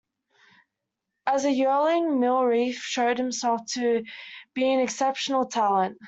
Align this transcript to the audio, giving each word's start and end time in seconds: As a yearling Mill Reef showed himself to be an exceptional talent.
As 1.27 1.45
a 1.45 1.51
yearling 1.51 2.19
Mill 2.19 2.43
Reef 2.43 2.77
showed 2.79 3.19
himself 3.19 3.61
to 3.73 4.03
be 4.55 4.73
an 4.73 4.79
exceptional 4.79 5.45
talent. 5.45 5.99